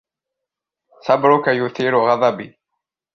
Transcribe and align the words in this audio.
صبرك 1.07 1.47
يثير 1.47 1.95
غضبي 1.99 2.59